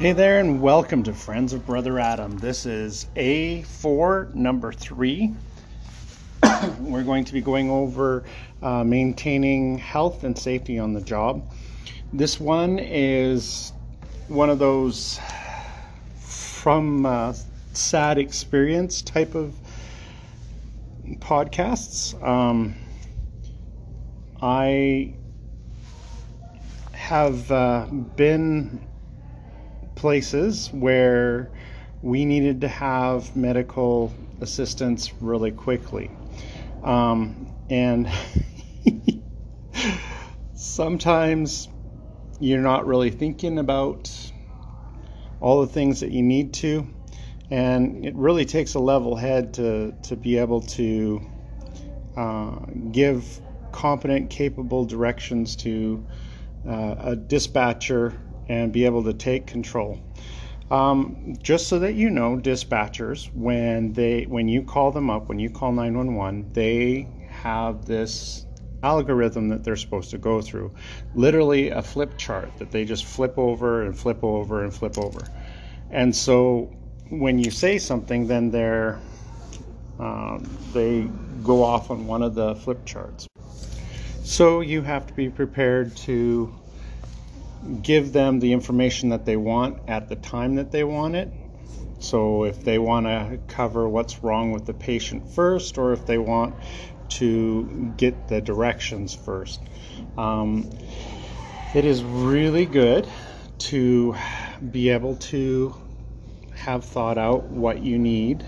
Hey 0.00 0.12
there, 0.12 0.40
and 0.40 0.60
welcome 0.60 1.04
to 1.04 1.14
Friends 1.14 1.52
of 1.52 1.64
Brother 1.64 2.00
Adam. 2.00 2.36
This 2.36 2.66
is 2.66 3.06
A4 3.14 4.34
number 4.34 4.72
three. 4.72 5.32
We're 6.80 7.04
going 7.04 7.24
to 7.24 7.32
be 7.32 7.40
going 7.40 7.70
over 7.70 8.24
uh, 8.60 8.82
maintaining 8.82 9.78
health 9.78 10.24
and 10.24 10.36
safety 10.36 10.80
on 10.80 10.94
the 10.94 11.00
job. 11.00 11.48
This 12.12 12.40
one 12.40 12.80
is 12.80 13.72
one 14.26 14.50
of 14.50 14.58
those 14.58 15.20
from 16.18 17.06
uh, 17.06 17.32
sad 17.72 18.18
experience 18.18 19.00
type 19.00 19.36
of 19.36 19.54
podcasts. 21.20 22.20
Um, 22.20 22.74
I 24.42 25.14
have 26.90 27.48
uh, 27.52 27.86
been 28.16 28.84
places 30.04 30.70
where 30.70 31.50
we 32.02 32.26
needed 32.26 32.60
to 32.60 32.68
have 32.68 33.34
medical 33.34 34.12
assistance 34.42 35.10
really 35.18 35.50
quickly. 35.50 36.10
Um, 36.82 37.50
and 37.70 38.06
sometimes 40.54 41.68
you're 42.38 42.60
not 42.60 42.86
really 42.86 43.08
thinking 43.08 43.58
about 43.58 44.14
all 45.40 45.62
the 45.62 45.72
things 45.72 46.00
that 46.00 46.10
you 46.10 46.22
need 46.22 46.52
to. 46.52 46.86
And 47.50 48.04
it 48.04 48.14
really 48.14 48.44
takes 48.44 48.74
a 48.74 48.80
level 48.80 49.16
head 49.16 49.54
to, 49.54 49.94
to 50.02 50.16
be 50.16 50.36
able 50.36 50.60
to 50.60 51.22
uh, 52.14 52.56
give 52.92 53.40
competent, 53.72 54.28
capable 54.28 54.84
directions 54.84 55.56
to 55.56 56.04
uh, 56.68 56.94
a 56.98 57.16
dispatcher 57.16 58.20
and 58.48 58.72
be 58.72 58.84
able 58.84 59.04
to 59.04 59.12
take 59.12 59.46
control. 59.46 60.00
Um, 60.70 61.36
just 61.42 61.68
so 61.68 61.78
that 61.80 61.94
you 61.94 62.10
know, 62.10 62.36
dispatchers, 62.36 63.30
when 63.34 63.92
they 63.92 64.24
when 64.24 64.48
you 64.48 64.62
call 64.62 64.90
them 64.92 65.10
up, 65.10 65.28
when 65.28 65.38
you 65.38 65.50
call 65.50 65.72
911, 65.72 66.50
they 66.52 67.06
have 67.28 67.84
this 67.84 68.46
algorithm 68.82 69.48
that 69.48 69.64
they're 69.64 69.76
supposed 69.76 70.10
to 70.10 70.18
go 70.18 70.40
through. 70.40 70.72
Literally 71.14 71.70
a 71.70 71.82
flip 71.82 72.16
chart 72.18 72.50
that 72.58 72.70
they 72.70 72.84
just 72.84 73.04
flip 73.04 73.34
over 73.38 73.82
and 73.82 73.96
flip 73.96 74.22
over 74.22 74.62
and 74.62 74.72
flip 74.72 74.98
over. 74.98 75.20
And 75.90 76.14
so 76.14 76.74
when 77.08 77.38
you 77.38 77.50
say 77.50 77.78
something, 77.78 78.26
then 78.26 78.50
they're 78.50 78.98
um, 79.98 80.44
they 80.72 81.08
go 81.42 81.62
off 81.62 81.90
on 81.90 82.06
one 82.06 82.22
of 82.22 82.34
the 82.34 82.54
flip 82.56 82.84
charts. 82.84 83.28
So 84.22 84.60
you 84.60 84.82
have 84.82 85.06
to 85.06 85.14
be 85.14 85.28
prepared 85.28 85.94
to 85.98 86.54
give 87.82 88.12
them 88.12 88.40
the 88.40 88.52
information 88.52 89.10
that 89.10 89.24
they 89.24 89.36
want 89.36 89.78
at 89.88 90.08
the 90.08 90.16
time 90.16 90.56
that 90.56 90.70
they 90.70 90.84
want 90.84 91.16
it. 91.16 91.32
So 91.98 92.44
if 92.44 92.62
they 92.64 92.78
want 92.78 93.06
to 93.06 93.38
cover 93.48 93.88
what's 93.88 94.22
wrong 94.22 94.52
with 94.52 94.66
the 94.66 94.74
patient 94.74 95.28
first, 95.30 95.78
or 95.78 95.92
if 95.92 96.06
they 96.06 96.18
want 96.18 96.56
to 97.10 97.92
get 97.96 98.28
the 98.28 98.40
directions 98.40 99.14
first. 99.14 99.60
Um, 100.16 100.70
it 101.74 101.84
is 101.84 102.02
really 102.02 102.66
good 102.66 103.08
to 103.58 104.16
be 104.70 104.90
able 104.90 105.16
to 105.16 105.74
have 106.54 106.84
thought 106.84 107.18
out 107.18 107.44
what 107.44 107.82
you 107.82 107.98
need 107.98 108.44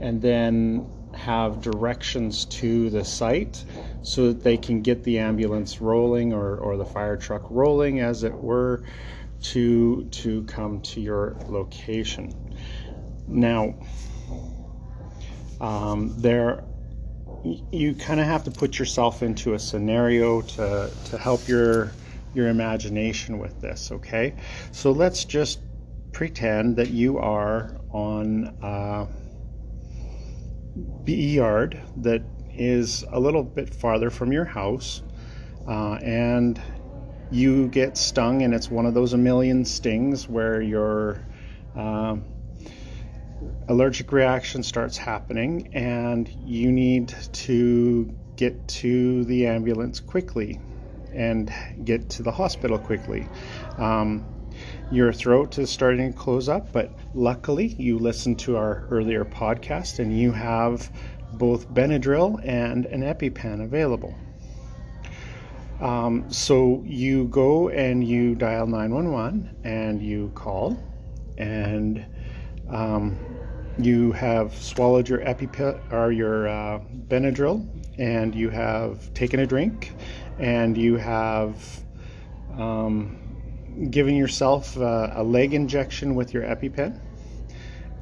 and 0.00 0.22
then 0.22 0.90
have 1.20 1.60
directions 1.60 2.46
to 2.46 2.88
the 2.90 3.04
site 3.04 3.64
so 4.02 4.28
that 4.28 4.42
they 4.42 4.56
can 4.56 4.80
get 4.80 5.04
the 5.04 5.18
ambulance 5.18 5.80
rolling 5.80 6.32
or, 6.32 6.56
or 6.56 6.76
the 6.76 6.84
fire 6.84 7.16
truck 7.16 7.42
rolling 7.50 8.00
as 8.00 8.22
it 8.22 8.34
were 8.42 8.82
to 9.42 10.04
to 10.10 10.42
come 10.44 10.80
to 10.80 11.00
your 11.00 11.36
location. 11.48 12.32
Now 13.26 13.74
um, 15.60 16.14
there 16.18 16.64
you 17.44 17.94
kind 17.94 18.20
of 18.20 18.26
have 18.26 18.44
to 18.44 18.50
put 18.50 18.78
yourself 18.78 19.22
into 19.22 19.54
a 19.54 19.58
scenario 19.58 20.40
to 20.42 20.90
to 21.04 21.18
help 21.18 21.46
your 21.48 21.92
your 22.32 22.48
imagination 22.48 23.38
with 23.38 23.60
this 23.60 23.92
okay? 23.92 24.34
So 24.72 24.90
let's 24.90 25.24
just 25.24 25.60
pretend 26.12 26.76
that 26.76 26.90
you 26.90 27.18
are 27.18 27.76
on 27.92 28.46
uh, 28.62 29.06
bee 31.04 31.34
yard 31.34 31.80
that 31.96 32.22
is 32.54 33.04
a 33.12 33.20
little 33.20 33.42
bit 33.42 33.74
farther 33.74 34.10
from 34.10 34.32
your 34.32 34.44
house, 34.44 35.02
uh, 35.66 35.94
and 36.02 36.60
you 37.28 37.68
get 37.68 37.96
stung, 37.96 38.42
and 38.42 38.54
it's 38.54 38.70
one 38.70 38.86
of 38.86 38.94
those 38.94 39.12
a 39.12 39.18
million 39.18 39.64
stings 39.64 40.28
where 40.28 40.60
your 40.60 41.22
uh, 41.74 42.16
allergic 43.68 44.12
reaction 44.12 44.62
starts 44.62 44.96
happening, 44.96 45.68
and 45.72 46.28
you 46.34 46.72
need 46.72 47.14
to 47.32 48.16
get 48.36 48.66
to 48.68 49.24
the 49.24 49.46
ambulance 49.46 50.00
quickly 50.00 50.60
and 51.12 51.52
get 51.84 52.10
to 52.10 52.22
the 52.22 52.32
hospital 52.32 52.78
quickly. 52.78 53.28
Um, 53.78 54.28
your 54.90 55.12
throat 55.12 55.58
is 55.58 55.70
starting 55.70 56.12
to 56.12 56.18
close 56.18 56.48
up, 56.48 56.72
but 56.72 56.92
luckily 57.14 57.68
you 57.78 57.98
listened 57.98 58.38
to 58.40 58.56
our 58.56 58.84
earlier 58.90 59.24
podcast 59.24 59.98
and 59.98 60.18
you 60.18 60.32
have 60.32 60.90
both 61.32 61.68
Benadryl 61.68 62.40
and 62.44 62.86
an 62.86 63.02
EpiPen 63.02 63.62
available. 63.62 64.14
Um, 65.80 66.30
so 66.30 66.82
you 66.84 67.24
go 67.28 67.70
and 67.70 68.06
you 68.06 68.34
dial 68.34 68.66
911 68.66 69.50
and 69.64 70.02
you 70.02 70.30
call 70.34 70.78
and 71.38 72.04
um, 72.68 73.18
you 73.78 74.12
have 74.12 74.54
swallowed 74.54 75.08
your 75.08 75.20
EpiPen 75.20 75.92
or 75.92 76.12
your 76.12 76.48
uh, 76.48 76.80
Benadryl 77.08 77.66
and 77.98 78.34
you 78.34 78.50
have 78.50 79.12
taken 79.14 79.40
a 79.40 79.46
drink 79.46 79.94
and 80.38 80.76
you 80.76 80.96
have 80.96 81.82
um, 82.58 83.19
giving 83.90 84.16
yourself 84.16 84.76
uh, 84.76 85.10
a 85.14 85.22
leg 85.22 85.54
injection 85.54 86.14
with 86.14 86.34
your 86.34 86.42
EpiPen, 86.42 87.00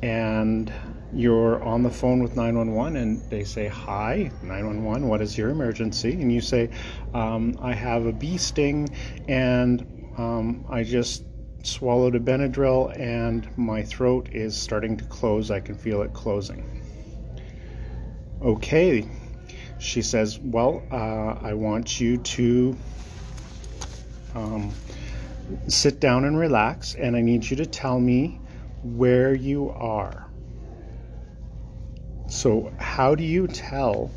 and 0.02 0.72
you're 1.12 1.62
on 1.62 1.82
the 1.82 1.90
phone 1.90 2.22
with 2.22 2.36
911, 2.36 2.96
and 2.96 3.22
they 3.30 3.44
say, 3.44 3.68
Hi, 3.68 4.30
911, 4.42 5.08
what 5.08 5.20
is 5.20 5.36
your 5.36 5.50
emergency? 5.50 6.12
And 6.12 6.32
you 6.32 6.40
say, 6.40 6.70
um, 7.14 7.54
I 7.60 7.74
have 7.74 8.06
a 8.06 8.12
bee 8.12 8.38
sting, 8.38 8.88
and 9.26 9.86
um, 10.16 10.64
I 10.68 10.82
just 10.82 11.24
swallowed 11.62 12.14
a 12.14 12.20
Benadryl, 12.20 12.98
and 12.98 13.48
my 13.56 13.82
throat 13.82 14.28
is 14.32 14.56
starting 14.56 14.96
to 14.96 15.04
close. 15.04 15.50
I 15.50 15.60
can 15.60 15.74
feel 15.74 16.02
it 16.02 16.12
closing. 16.12 16.64
Okay, 18.40 19.08
she 19.78 20.02
says, 20.02 20.38
Well, 20.38 20.82
uh, 20.90 21.38
I 21.42 21.54
want 21.54 22.00
you 22.00 22.18
to. 22.18 22.76
Um, 24.34 24.72
sit 25.68 26.00
down 26.00 26.24
and 26.24 26.38
relax, 26.38 26.94
and 26.94 27.16
I 27.16 27.20
need 27.20 27.48
you 27.48 27.56
to 27.56 27.66
tell 27.66 27.98
me 27.98 28.40
where 28.82 29.34
you 29.34 29.70
are. 29.70 30.26
So, 32.28 32.72
how 32.78 33.14
do 33.14 33.24
you 33.24 33.46
tell 33.46 34.10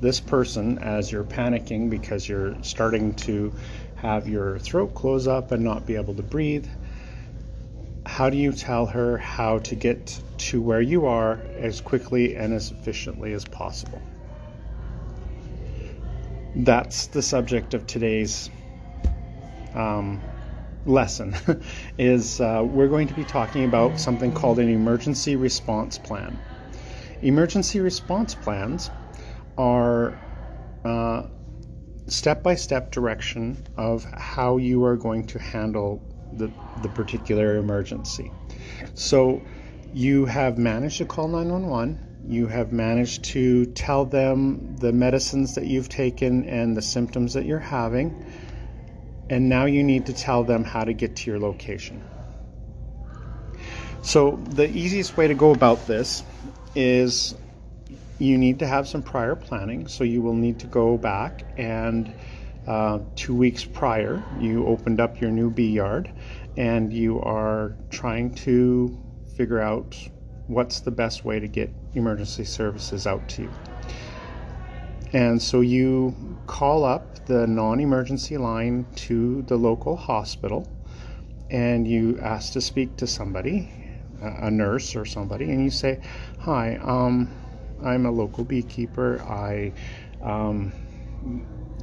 this 0.00 0.20
person 0.20 0.78
as 0.78 1.10
you're 1.10 1.24
panicking 1.24 1.90
because 1.90 2.28
you're 2.28 2.54
starting 2.62 3.14
to 3.14 3.52
have 3.96 4.28
your 4.28 4.58
throat 4.58 4.94
close 4.94 5.26
up 5.26 5.52
and 5.52 5.64
not 5.64 5.86
be 5.86 5.96
able 5.96 6.14
to 6.14 6.22
breathe? 6.22 6.66
How 8.04 8.30
do 8.30 8.36
you 8.36 8.52
tell 8.52 8.86
her 8.86 9.18
how 9.18 9.58
to 9.60 9.74
get 9.74 10.20
to 10.38 10.62
where 10.62 10.80
you 10.80 11.06
are 11.06 11.40
as 11.58 11.80
quickly 11.80 12.36
and 12.36 12.54
as 12.54 12.70
efficiently 12.70 13.32
as 13.32 13.44
possible? 13.44 14.00
That's 16.54 17.08
the 17.08 17.20
subject 17.20 17.74
of 17.74 17.86
today's 17.86 18.48
um, 19.74 20.20
lesson 20.86 21.34
is 21.98 22.40
uh, 22.40 22.62
we're 22.64 22.88
going 22.88 23.08
to 23.08 23.14
be 23.14 23.24
talking 23.24 23.64
about 23.64 24.00
something 24.00 24.32
called 24.32 24.58
an 24.58 24.68
emergency 24.68 25.36
response 25.36 25.98
plan. 25.98 26.38
Emergency 27.22 27.80
response 27.80 28.34
plans 28.34 28.90
are 29.58 30.18
step 32.08 32.42
by 32.42 32.54
step 32.54 32.90
direction 32.92 33.56
of 33.76 34.04
how 34.14 34.56
you 34.56 34.84
are 34.84 34.96
going 34.96 35.26
to 35.26 35.38
handle 35.38 36.02
the, 36.32 36.50
the 36.76 36.88
particular 36.88 37.56
emergency. 37.56 38.32
So 38.94 39.42
you 39.92 40.26
have 40.26 40.58
managed 40.58 40.98
to 40.98 41.06
call 41.06 41.28
911. 41.28 41.98
You 42.28 42.46
have 42.48 42.72
managed 42.72 43.24
to 43.26 43.66
tell 43.66 44.04
them 44.04 44.76
the 44.76 44.92
medicines 44.92 45.54
that 45.54 45.66
you've 45.66 45.88
taken 45.88 46.44
and 46.44 46.76
the 46.76 46.82
symptoms 46.82 47.34
that 47.34 47.44
you're 47.44 47.58
having 47.58 48.14
and 49.28 49.48
now 49.48 49.64
you 49.64 49.82
need 49.82 50.06
to 50.06 50.12
tell 50.12 50.44
them 50.44 50.64
how 50.64 50.84
to 50.84 50.92
get 50.92 51.16
to 51.16 51.30
your 51.30 51.40
location. 51.40 52.02
So, 54.02 54.36
the 54.50 54.70
easiest 54.70 55.16
way 55.16 55.26
to 55.26 55.34
go 55.34 55.50
about 55.50 55.86
this 55.86 56.22
is 56.74 57.34
you 58.18 58.38
need 58.38 58.60
to 58.60 58.66
have 58.66 58.86
some 58.86 59.02
prior 59.02 59.34
planning. 59.34 59.88
So, 59.88 60.04
you 60.04 60.22
will 60.22 60.34
need 60.34 60.60
to 60.60 60.66
go 60.66 60.96
back 60.96 61.44
and 61.56 62.14
uh, 62.66 62.98
two 63.14 63.34
weeks 63.34 63.64
prior, 63.64 64.22
you 64.40 64.66
opened 64.66 65.00
up 65.00 65.20
your 65.20 65.30
new 65.30 65.50
bee 65.50 65.70
yard 65.70 66.10
and 66.56 66.92
you 66.92 67.20
are 67.20 67.76
trying 67.90 68.34
to 68.34 68.98
figure 69.36 69.60
out 69.60 69.96
what's 70.48 70.80
the 70.80 70.90
best 70.90 71.24
way 71.24 71.38
to 71.38 71.46
get 71.46 71.72
emergency 71.94 72.44
services 72.44 73.06
out 73.06 73.28
to 73.28 73.42
you. 73.42 73.50
And 75.12 75.40
so 75.40 75.60
you 75.60 76.35
call 76.46 76.84
up 76.84 77.26
the 77.26 77.46
non 77.46 77.80
emergency 77.80 78.36
line 78.36 78.86
to 78.94 79.42
the 79.42 79.56
local 79.56 79.96
hospital 79.96 80.68
and 81.50 81.86
you 81.86 82.18
ask 82.20 82.52
to 82.52 82.60
speak 82.60 82.96
to 82.96 83.06
somebody, 83.06 83.70
a 84.20 84.50
nurse 84.50 84.96
or 84.96 85.04
somebody, 85.04 85.50
and 85.50 85.62
you 85.62 85.70
say, 85.70 86.00
Hi, 86.40 86.76
um, 86.76 87.30
I'm 87.82 88.06
a 88.06 88.10
local 88.10 88.44
beekeeper. 88.44 89.22
I 89.22 89.72
um, 90.20 90.72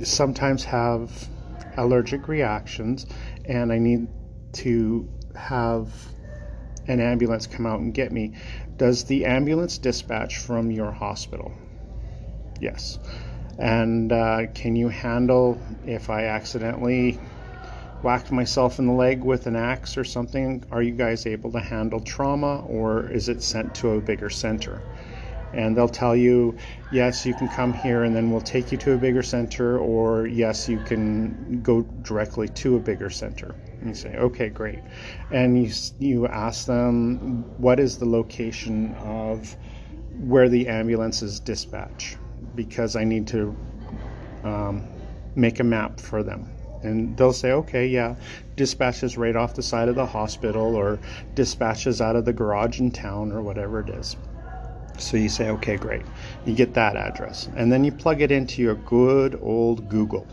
sometimes 0.01 0.63
have 0.65 1.30
allergic 1.77 2.27
reactions 2.27 3.06
and 3.45 3.71
I 3.71 3.80
need 3.80 4.07
to 4.54 5.10
have 5.36 5.94
an 6.88 7.00
ambulance 7.00 7.48
come 7.48 7.65
out 7.65 7.80
and 7.80 7.94
get 7.94 8.12
me. 8.12 8.36
Does 8.77 9.06
the 9.06 9.25
ambulance 9.25 9.77
dispatch 9.77 10.38
from 10.38 10.71
your 10.71 10.92
hospital? 10.92 11.54
Yes. 12.60 13.00
And 13.59 14.11
uh, 14.11 14.47
can 14.53 14.75
you 14.75 14.89
handle 14.89 15.61
if 15.85 16.09
I 16.09 16.25
accidentally 16.25 17.19
whacked 18.01 18.31
myself 18.31 18.79
in 18.79 18.88
the 18.88 18.94
leg 18.94 19.23
with 19.23 19.47
an 19.47 19.55
axe 19.55 19.97
or 19.97 20.03
something? 20.03 20.63
Are 20.71 20.81
you 20.81 20.94
guys 20.94 21.25
able 21.25 21.51
to 21.51 21.59
handle 21.59 22.01
trauma 22.01 22.65
or 22.65 23.09
is 23.09 23.29
it 23.29 23.41
sent 23.44 23.75
to 23.75 23.91
a 23.91 24.01
bigger 24.01 24.29
center? 24.29 24.81
and 25.53 25.77
they'll 25.77 25.88
tell 25.88 26.15
you, 26.15 26.57
yes, 26.91 27.25
you 27.25 27.33
can 27.33 27.47
come 27.47 27.73
here 27.73 28.03
and 28.03 28.15
then 28.15 28.31
we'll 28.31 28.41
take 28.41 28.71
you 28.71 28.77
to 28.79 28.94
a 28.94 28.97
bigger 28.97 29.21
center, 29.21 29.77
or 29.77 30.25
yes, 30.25 30.67
you 30.67 30.79
can 30.79 31.61
go 31.61 31.83
directly 32.01 32.47
to 32.47 32.75
a 32.75 32.79
bigger 32.79 33.09
center. 33.09 33.53
And 33.79 33.89
you 33.89 33.95
say, 33.95 34.15
okay, 34.15 34.50
great. 34.50 34.79
And 35.29 35.63
you, 35.63 35.71
you 36.00 36.27
ask 36.27 36.65
them, 36.65 37.45
what 37.57 37.79
is 37.79 37.97
the 37.97 38.05
location 38.05 38.95
of 38.95 39.55
where 40.19 40.50
the 40.50 40.67
ambulance 40.67 41.21
is 41.21 41.39
dispatched? 41.39 42.17
Because 42.55 42.95
I 42.95 43.03
need 43.03 43.27
to 43.27 43.55
um, 44.44 44.83
make 45.35 45.59
a 45.59 45.63
map 45.63 46.00
for 46.00 46.23
them. 46.23 46.50
And 46.83 47.15
they'll 47.15 47.33
say, 47.33 47.51
okay, 47.51 47.88
yeah, 47.88 48.15
dispatches 48.55 49.17
right 49.17 49.35
off 49.35 49.55
the 49.55 49.63
side 49.63 49.88
of 49.88 49.95
the 49.95 50.05
hospital 50.05 50.75
or 50.75 51.00
dispatches 51.33 52.01
out 52.01 52.15
of 52.15 52.25
the 52.25 52.33
garage 52.33 52.79
in 52.79 52.91
town 52.91 53.31
or 53.31 53.41
whatever 53.41 53.79
it 53.79 53.89
is. 53.89 54.17
So 54.97 55.17
you 55.17 55.29
say, 55.29 55.50
okay, 55.50 55.77
great. 55.77 56.03
You 56.45 56.53
get 56.53 56.73
that 56.75 56.95
address. 56.95 57.50
And 57.55 57.71
then 57.71 57.83
you 57.83 57.91
plug 57.91 58.21
it 58.21 58.31
into 58.31 58.61
your 58.61 58.75
good 58.75 59.39
old 59.41 59.89
Google. 59.89 60.27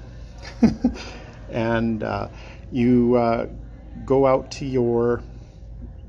and 1.50 2.02
uh, 2.02 2.28
you 2.70 3.14
uh, 3.14 3.46
go 4.04 4.26
out 4.26 4.50
to 4.52 4.66
your 4.66 5.22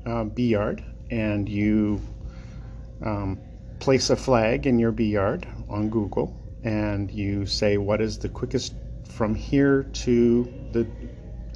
uh, 0.04 0.24
bee 0.24 0.48
yard 0.48 0.82
and 1.10 1.48
you 1.48 2.00
um, 3.04 3.40
place 3.82 4.10
a 4.10 4.16
flag 4.16 4.64
in 4.64 4.78
your 4.78 4.92
bee 4.92 5.10
yard 5.10 5.44
on 5.68 5.90
Google 5.90 6.40
and 6.62 7.10
you 7.10 7.44
say, 7.44 7.78
what 7.78 8.00
is 8.00 8.16
the 8.16 8.28
quickest 8.28 8.74
from 9.08 9.34
here 9.34 9.82
to 9.82 10.44
the 10.70 10.86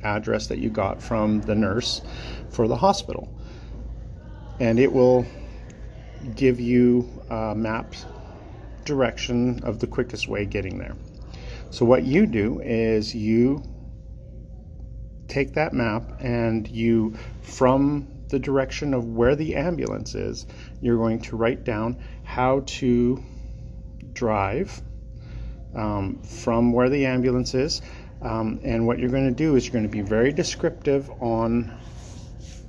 address 0.03 0.49
that 0.49 0.59
you 0.59 0.69
got 0.69 1.01
from 1.01 1.41
the 1.43 1.55
nurse 1.55 2.03
for 2.51 2.67
the 2.67 2.75
hospital. 2.75 3.33
And 4.59 4.81
it 4.81 4.93
will 4.93 5.25
give 6.35 6.59
you 6.59 7.09
a 7.31 7.55
map 7.55 7.95
direction 8.85 9.63
of 9.63 9.79
the 9.79 9.87
quickest 9.87 10.27
way 10.27 10.47
getting 10.47 10.79
there. 10.79 10.97
So 11.71 11.85
what 11.85 12.03
you 12.03 12.27
do 12.27 12.61
is 12.61 13.15
you 13.15 13.63
take 15.29 15.55
that 15.55 15.73
map 15.73 16.11
and 16.19 16.67
you 16.67 17.17
from 17.43 18.09
the 18.29 18.39
direction 18.39 18.95
of 18.95 19.07
where 19.07 19.37
the 19.37 19.55
ambulance 19.57 20.15
is, 20.15 20.47
you're 20.81 20.97
going 20.97 21.21
to 21.23 21.37
write 21.37 21.65
down 21.65 21.99
how 22.25 22.63
to 22.67 23.23
drive 24.13 24.81
um, 25.75 26.21
from 26.23 26.73
where 26.73 26.89
the 26.89 27.07
ambulance 27.07 27.55
is. 27.55 27.83
Um, 28.23 28.61
and 28.65 28.87
what 28.87 28.99
you're 28.99 29.11
going 29.11 29.29
to 29.29 29.35
do 29.35 29.57
is 29.57 29.67
you're 29.67 29.73
going 29.73 29.85
to 29.85 29.91
be 29.91 30.01
very 30.01 30.33
descriptive 30.33 31.11
on 31.21 31.73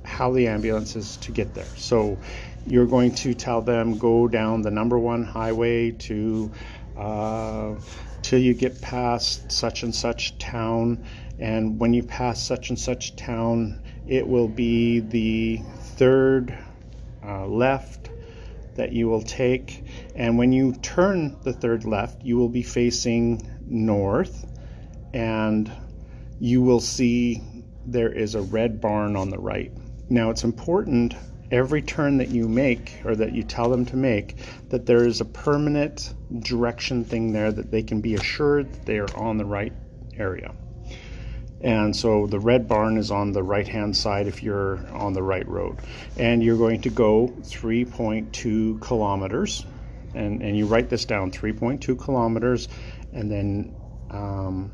how 0.04 0.32
the 0.32 0.46
ambulance 0.46 0.94
is 0.96 1.16
to 1.18 1.32
get 1.32 1.54
there. 1.54 1.66
So 1.76 2.18
you're 2.66 2.86
going 2.86 3.14
to 3.14 3.34
tell 3.34 3.62
them 3.62 3.98
go 3.98 4.28
down 4.28 4.62
the 4.62 4.70
number 4.70 4.98
one 4.98 5.24
highway 5.24 5.90
to 5.92 6.50
uh, 6.96 7.74
till 8.22 8.38
you 8.38 8.52
get 8.52 8.80
past 8.80 9.50
such 9.50 9.82
and 9.82 9.94
such 9.94 10.36
town 10.38 11.04
and 11.38 11.78
when 11.78 11.94
you 11.94 12.02
pass 12.02 12.42
such 12.42 12.68
and 12.70 12.78
such 12.78 13.14
town 13.16 13.80
it 14.08 14.26
will 14.26 14.48
be 14.48 15.00
the 15.00 15.60
third 15.96 16.56
uh, 17.24 17.46
left 17.46 18.10
that 18.74 18.92
you 18.92 19.08
will 19.08 19.22
take 19.22 19.84
and 20.14 20.38
when 20.38 20.52
you 20.52 20.72
turn 20.82 21.36
the 21.42 21.52
third 21.52 21.84
left 21.84 22.22
you 22.22 22.36
will 22.36 22.48
be 22.48 22.62
facing 22.62 23.40
north 23.66 24.46
and 25.12 25.70
you 26.40 26.62
will 26.62 26.80
see 26.80 27.42
there 27.86 28.12
is 28.12 28.34
a 28.34 28.42
red 28.42 28.80
barn 28.80 29.16
on 29.16 29.30
the 29.30 29.38
right 29.38 29.72
now 30.08 30.30
it's 30.30 30.44
important 30.44 31.14
every 31.50 31.82
turn 31.82 32.18
that 32.18 32.28
you 32.28 32.48
make 32.48 33.00
or 33.04 33.16
that 33.16 33.32
you 33.32 33.42
tell 33.42 33.70
them 33.70 33.84
to 33.84 33.96
make 33.96 34.36
that 34.68 34.86
there 34.86 35.06
is 35.06 35.20
a 35.20 35.24
permanent 35.24 36.14
direction 36.40 37.04
thing 37.04 37.32
there 37.32 37.50
that 37.50 37.70
they 37.70 37.82
can 37.82 38.00
be 38.00 38.14
assured 38.14 38.72
that 38.72 38.86
they 38.86 38.98
are 38.98 39.16
on 39.16 39.38
the 39.38 39.44
right 39.44 39.72
area. 40.18 40.54
And 41.60 41.94
so 41.94 42.26
the 42.26 42.38
red 42.38 42.68
barn 42.68 42.96
is 42.98 43.10
on 43.10 43.32
the 43.32 43.42
right 43.42 43.66
hand 43.66 43.96
side 43.96 44.26
if 44.28 44.42
you're 44.42 44.78
on 44.92 45.12
the 45.12 45.22
right 45.22 45.46
road. 45.48 45.78
And 46.16 46.42
you're 46.42 46.56
going 46.56 46.82
to 46.82 46.90
go 46.90 47.28
3.2 47.42 48.80
kilometers. 48.80 49.64
And, 50.14 50.42
and 50.42 50.56
you 50.56 50.66
write 50.66 50.88
this 50.88 51.04
down 51.04 51.32
3.2 51.32 51.98
kilometers. 51.98 52.68
And 53.12 53.30
then 53.30 53.74
um, 54.10 54.72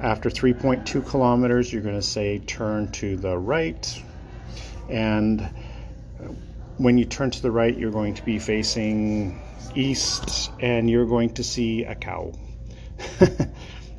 after 0.00 0.28
3.2 0.28 1.06
kilometers, 1.06 1.72
you're 1.72 1.82
going 1.82 1.94
to 1.94 2.02
say 2.02 2.38
turn 2.38 2.92
to 2.92 3.16
the 3.16 3.36
right. 3.36 4.02
And 4.90 5.48
when 6.76 6.98
you 6.98 7.06
turn 7.06 7.30
to 7.30 7.42
the 7.42 7.50
right, 7.50 7.76
you're 7.76 7.90
going 7.90 8.14
to 8.14 8.22
be 8.22 8.38
facing 8.38 9.40
east 9.74 10.50
and 10.60 10.88
you're 10.88 11.06
going 11.06 11.34
to 11.34 11.44
see 11.44 11.84
a 11.84 11.94
cow. 11.94 12.32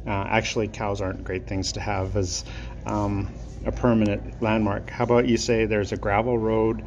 uh, 0.07 0.25
actually, 0.29 0.67
cows 0.67 1.01
aren't 1.01 1.23
great 1.23 1.47
things 1.47 1.73
to 1.73 1.79
have 1.79 2.15
as 2.15 2.45
um, 2.85 3.29
a 3.65 3.71
permanent 3.71 4.41
landmark. 4.41 4.89
How 4.89 5.03
about 5.03 5.27
you 5.27 5.37
say 5.37 5.65
there's 5.65 5.91
a 5.91 5.97
gravel 5.97 6.37
road 6.37 6.83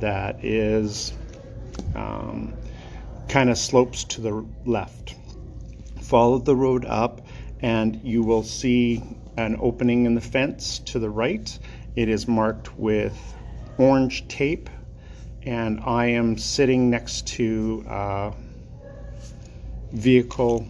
that 0.00 0.44
is 0.44 1.12
um, 1.94 2.58
kind 3.28 3.50
of 3.50 3.56
slopes 3.58 4.04
to 4.04 4.20
the 4.20 4.46
left? 4.64 5.14
Follow 6.00 6.38
the 6.38 6.56
road 6.56 6.84
up, 6.84 7.26
and 7.60 8.00
you 8.02 8.22
will 8.22 8.42
see 8.42 9.02
an 9.36 9.56
opening 9.60 10.06
in 10.06 10.14
the 10.14 10.20
fence 10.20 10.80
to 10.80 10.98
the 10.98 11.10
right. 11.10 11.58
It 11.96 12.08
is 12.08 12.26
marked 12.28 12.76
with 12.78 13.34
orange 13.78 14.28
tape 14.28 14.68
and 15.46 15.80
I 15.84 16.06
am 16.06 16.38
sitting 16.38 16.90
next 16.90 17.26
to 17.28 17.84
a 17.88 18.32
vehicle. 19.92 20.66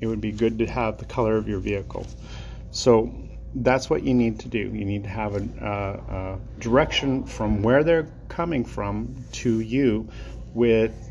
It 0.00 0.06
would 0.06 0.20
be 0.20 0.32
good 0.32 0.58
to 0.58 0.66
have 0.66 0.98
the 0.98 1.04
color 1.04 1.36
of 1.36 1.48
your 1.48 1.60
vehicle. 1.60 2.06
So 2.70 3.12
that's 3.54 3.88
what 3.88 4.02
you 4.02 4.14
need 4.14 4.38
to 4.40 4.48
do. 4.48 4.58
You 4.58 4.84
need 4.84 5.04
to 5.04 5.08
have 5.08 5.34
a, 5.34 5.98
a, 6.10 6.60
direction 6.60 7.24
from 7.24 7.62
where 7.62 7.82
they're 7.82 8.08
coming 8.28 8.64
from 8.64 9.14
to 9.32 9.60
you 9.60 10.08
with 10.54 11.10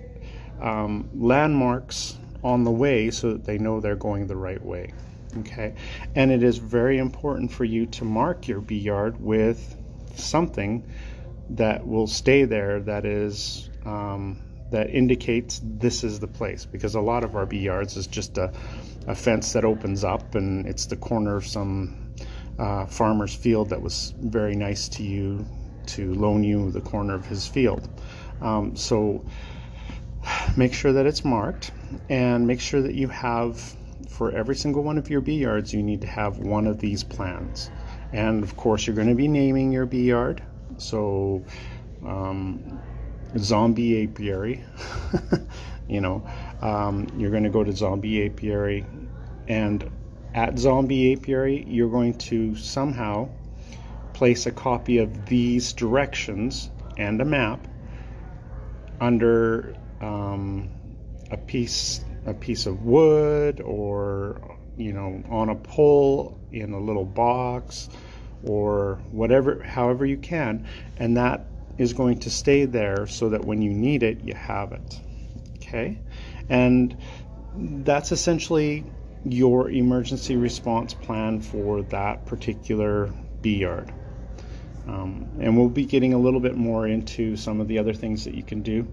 um, 0.61 1.09
landmarks 1.15 2.17
on 2.43 2.63
the 2.63 2.71
way 2.71 3.11
so 3.11 3.33
that 3.33 3.45
they 3.45 3.57
know 3.57 3.79
they're 3.79 3.95
going 3.95 4.27
the 4.27 4.35
right 4.35 4.63
way. 4.63 4.93
Okay, 5.39 5.75
and 6.15 6.31
it 6.31 6.41
is 6.41 6.57
very 6.57 6.97
important 6.97 7.51
for 7.51 7.65
you 7.65 7.85
to 7.87 8.05
mark 8.05 8.47
your 8.47 8.61
bee 8.61 8.77
yard 8.77 9.19
with 9.19 9.75
something 10.15 10.83
that 11.49 11.85
will 11.85 12.07
stay 12.07 12.45
there 12.45 12.79
that 12.79 13.05
is 13.05 13.69
um, 13.85 14.39
that 14.71 14.89
indicates 14.89 15.61
this 15.63 16.03
is 16.03 16.19
the 16.19 16.27
place 16.27 16.65
because 16.65 16.95
a 16.95 17.01
lot 17.01 17.23
of 17.23 17.35
our 17.35 17.45
bee 17.45 17.59
yards 17.59 17.97
is 17.97 18.07
just 18.07 18.37
a, 18.37 18.51
a 19.07 19.15
fence 19.15 19.53
that 19.53 19.63
opens 19.63 20.03
up 20.03 20.35
and 20.35 20.65
it's 20.65 20.85
the 20.85 20.95
corner 20.95 21.35
of 21.35 21.45
some 21.45 21.95
uh, 22.59 22.85
farmer's 22.85 23.33
field 23.33 23.69
that 23.69 23.81
was 23.81 24.13
very 24.19 24.55
nice 24.55 24.89
to 24.89 25.03
you 25.03 25.45
to 25.85 26.13
loan 26.15 26.43
you 26.43 26.71
the 26.71 26.81
corner 26.81 27.13
of 27.13 27.25
his 27.25 27.47
field. 27.47 27.87
Um, 28.41 28.75
so 28.75 29.23
make 30.57 30.73
sure 30.73 30.91
that 30.93 31.05
it's 31.05 31.23
marked 31.23 31.71
and 32.09 32.45
make 32.45 32.59
sure 32.59 32.81
that 32.81 32.93
you 32.95 33.07
have 33.07 33.75
for 34.09 34.31
every 34.31 34.55
single 34.55 34.83
one 34.83 34.97
of 34.97 35.09
your 35.09 35.21
bee 35.21 35.37
yards 35.37 35.73
you 35.73 35.81
need 35.81 36.01
to 36.01 36.07
have 36.07 36.39
one 36.39 36.67
of 36.67 36.79
these 36.79 37.03
plans. 37.03 37.71
And 38.11 38.43
of 38.43 38.57
course 38.57 38.85
you're 38.85 38.95
going 38.95 39.09
to 39.09 39.15
be 39.15 39.27
naming 39.27 39.71
your 39.71 39.85
bee 39.85 40.03
yard 40.03 40.43
so, 40.77 41.43
um, 42.05 42.79
zombie 43.39 44.03
apiary, 44.03 44.63
you 45.87 46.01
know, 46.01 46.27
um, 46.61 47.07
you're 47.17 47.31
going 47.31 47.43
to 47.43 47.49
go 47.49 47.63
to 47.63 47.71
zombie 47.71 48.25
apiary 48.25 48.85
and 49.47 49.89
at 50.33 50.59
Zombie 50.59 51.13
Apiary, 51.13 51.63
you're 51.67 51.89
going 51.89 52.13
to 52.29 52.55
somehow 52.55 53.29
place 54.13 54.45
a 54.45 54.51
copy 54.51 54.99
of 54.99 55.25
these 55.25 55.73
directions 55.73 56.69
and 56.97 57.19
a 57.21 57.25
map 57.25 57.67
under 58.99 59.75
um, 60.01 60.69
a 61.31 61.37
piece 61.37 62.03
a 62.25 62.33
piece 62.33 62.65
of 62.65 62.83
wood 62.83 63.61
or 63.61 64.57
you 64.75 64.91
know 64.91 65.23
on 65.29 65.49
a 65.49 65.55
pole 65.55 66.37
in 66.51 66.73
a 66.73 66.79
little 66.79 67.05
box 67.05 67.89
or 68.43 68.99
whatever 69.11 69.63
however 69.63 70.05
you 70.05 70.17
can 70.17 70.67
and 70.97 71.15
that 71.15 71.47
is 71.77 71.93
going 71.93 72.19
to 72.19 72.29
stay 72.29 72.65
there 72.65 73.07
so 73.07 73.29
that 73.29 73.45
when 73.45 73.61
you 73.61 73.71
need 73.71 74.03
it 74.03 74.21
you 74.21 74.33
have 74.33 74.71
it 74.71 74.99
okay 75.55 75.99
and 76.49 76.97
that's 77.53 78.11
essentially 78.11 78.91
your 79.23 79.69
emergency 79.69 80.35
response 80.35 80.93
plan 80.93 81.41
for 81.41 81.81
that 81.83 82.25
particular 82.25 83.13
bee 83.41 83.57
yard 83.57 83.91
um, 84.87 85.29
and 85.39 85.57
we'll 85.57 85.69
be 85.69 85.85
getting 85.85 86.13
a 86.13 86.17
little 86.17 86.39
bit 86.39 86.55
more 86.55 86.87
into 86.87 87.35
some 87.35 87.59
of 87.59 87.67
the 87.67 87.77
other 87.77 87.93
things 87.93 88.23
that 88.23 88.33
you 88.33 88.43
can 88.43 88.61
do. 88.61 88.87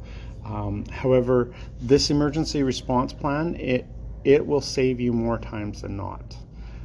Um, 0.45 0.85
however, 0.91 1.53
this 1.81 2.11
emergency 2.11 2.63
response 2.63 3.13
plan, 3.13 3.55
it, 3.57 3.87
it 4.25 4.45
will 4.47 4.61
save 4.61 5.01
you 5.01 5.13
more 5.13 5.39
times 5.39 5.83
than 5.83 5.97
not. 5.97 6.37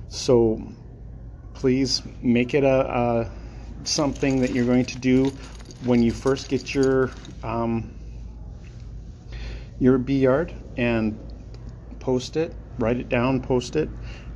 So 0.09 0.61
please 1.53 2.03
make 2.21 2.53
it 2.53 2.63
a, 2.63 2.95
a 2.97 3.31
something 3.83 4.41
that 4.41 4.51
you're 4.51 4.65
going 4.65 4.85
to 4.85 4.97
do 4.97 5.31
when 5.83 6.03
you 6.03 6.11
first 6.11 6.49
get 6.49 6.73
your 6.73 7.11
um, 7.43 7.91
your 9.79 9.97
bee 9.97 10.19
yard 10.19 10.53
and 10.77 11.19
post 11.99 12.35
it, 12.37 12.55
write 12.77 12.97
it 12.97 13.09
down, 13.09 13.41
post 13.41 13.75
it, 13.75 13.89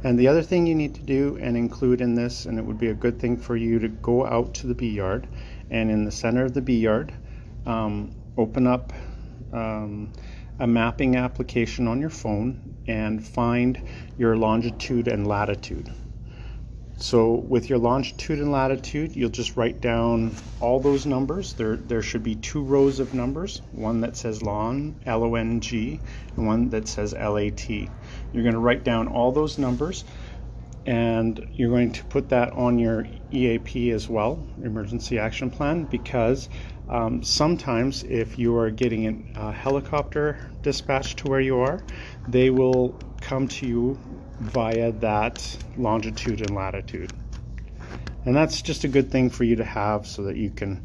and 0.04 0.18
the 0.20 0.28
other 0.28 0.42
thing 0.42 0.66
you 0.68 0.76
need 0.76 0.96
to 0.96 1.04
do 1.04 1.38
and 1.42 1.58
include 1.58 2.02
in 2.02 2.16
this, 2.16 2.46
and 2.46 2.58
it 2.60 2.66
would 2.66 2.78
be 2.78 2.88
a 2.90 2.94
good 2.94 3.20
thing 3.20 3.38
for 3.38 3.56
you 3.56 3.80
to 3.80 3.90
go 3.90 4.26
out 4.26 4.54
to 4.56 4.68
the 4.68 4.76
bee 4.76 4.92
yard 4.92 5.28
and 5.70 5.92
in 5.92 6.06
the 6.06 6.12
center 6.12 6.46
of 6.46 6.54
the 6.54 6.62
bee 6.62 6.80
yard, 6.80 7.14
um, 7.66 8.14
open 8.38 8.68
up 8.68 8.94
um, 9.52 10.12
a 10.60 10.68
mapping 10.68 11.16
application 11.16 11.88
on 11.88 12.00
your 12.00 12.10
phone 12.10 12.62
and 12.88 13.26
find 13.26 13.82
your 14.18 14.36
longitude 14.38 15.08
and 15.08 15.28
latitude. 15.28 15.90
So 17.04 17.34
with 17.50 17.70
your 17.70 17.80
longitude 17.80 18.40
and 18.40 18.50
latitude, 18.50 19.14
you'll 19.14 19.30
just 19.30 19.58
write 19.58 19.82
down 19.82 20.34
all 20.62 20.80
those 20.80 21.06
numbers. 21.06 21.52
There, 21.52 21.76
there 21.76 22.02
should 22.02 22.24
be 22.24 22.36
two 22.36 22.64
rows 22.64 23.02
of 23.02 23.14
numbers, 23.14 23.62
one 23.74 24.00
that 24.00 24.16
says 24.16 24.42
long, 24.42 24.96
L-O-N-G, 25.06 26.00
and 26.38 26.48
one 26.48 26.70
that 26.70 26.88
says 26.88 27.14
L-A-T. 27.14 27.90
You're 28.32 28.44
going 28.44 28.54
to 28.54 28.60
write 28.60 28.86
down 28.86 29.10
all 29.10 29.34
those 29.34 29.58
numbers, 29.58 30.06
and 30.86 31.46
you're 31.52 31.72
going 31.72 31.92
to 31.92 32.06
put 32.06 32.30
that 32.30 32.54
on 32.54 32.80
your 32.80 33.06
EAP 33.34 33.92
as 33.92 34.08
well, 34.08 34.42
Emergency 34.64 35.20
Action 35.20 35.50
Plan, 35.50 35.84
because 35.84 36.48
um, 36.88 37.22
sometimes 37.22 38.04
if 38.04 38.40
you 38.40 38.56
are 38.56 38.70
getting 38.70 39.30
a 39.36 39.52
helicopter 39.52 40.40
dispatched 40.62 41.20
to 41.20 41.28
where 41.28 41.42
you 41.42 41.60
are, 41.60 41.82
they 42.30 42.50
will 42.50 42.98
come 43.20 43.50
to 43.50 43.68
you 43.68 44.00
via 44.44 44.92
that 44.92 45.58
longitude 45.78 46.42
and 46.42 46.56
latitude. 46.56 47.12
And 48.26 48.36
that's 48.36 48.62
just 48.62 48.84
a 48.84 48.88
good 48.88 49.12
thing 49.12 49.30
for 49.30 49.44
you 49.44 49.56
to 49.58 49.66
have 49.66 50.08
so 50.08 50.24
that 50.24 50.38
you 50.38 50.50
can 50.50 50.84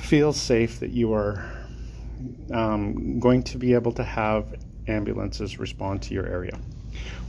feel 0.00 0.32
safe 0.32 0.80
that 0.80 0.90
you 0.90 1.12
are 1.12 1.44
um, 2.52 3.20
going 3.20 3.42
to 3.44 3.58
be 3.58 3.74
able 3.74 3.92
to 3.92 4.04
have 4.04 4.54
ambulances 4.86 5.58
respond 5.58 6.02
to 6.02 6.14
your 6.14 6.26
area. 6.26 6.58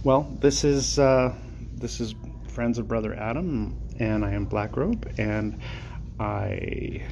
Well, 0.04 0.24
this 0.40 0.64
is 0.64 1.00
uh, 1.00 1.34
this 1.74 2.00
is 2.00 2.16
Friends 2.48 2.78
of 2.78 2.88
Brother 2.88 3.14
Adam, 3.16 3.76
and 4.00 4.24
I 4.24 4.32
am 4.32 4.46
Black 4.46 4.78
Robe, 4.78 5.12
and 5.18 5.60
I 6.20 7.04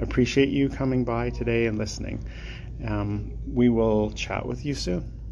appreciate 0.00 0.48
you 0.48 0.68
coming 0.68 1.04
by 1.04 1.30
today 1.30 1.66
and 1.66 1.78
listening. 1.78 2.24
Um, 2.86 3.32
we 3.46 3.68
will 3.68 4.10
chat 4.12 4.46
with 4.46 4.64
you 4.64 4.74
soon. 4.74 5.23